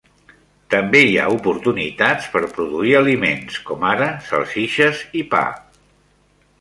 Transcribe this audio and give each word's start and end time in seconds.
També 0.75 1.01
hi 1.07 1.11
ha 1.17 1.27
oportunitats 1.33 2.25
per 2.37 2.41
produir 2.55 2.95
aliments, 3.01 3.59
com 3.71 3.85
ara 3.93 4.09
salsitxes 4.31 5.05
i 5.21 5.23
pa. 5.35 5.45